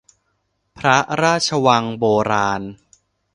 [0.77, 2.61] พระราชวังโบราณ